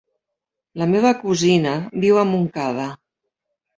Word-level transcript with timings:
La 0.83 0.87
meva 0.93 1.11
cosina 1.21 1.75
viu 2.07 2.21
a 2.23 2.27
Montcada. 2.31 2.89